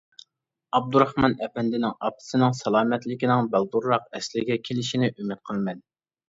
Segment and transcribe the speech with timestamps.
[0.77, 5.85] ئابدۇراخمان ئەپەندىنىڭ ئاپىسىنىڭ سالامەتلىكىنىڭ بالدۇرراق ئەسلىگە كېلىشىنى ئۈمىد قىلىمەن.